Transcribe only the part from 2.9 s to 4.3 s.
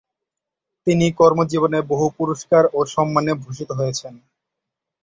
সম্মানে ভূষিত হয়েছেন।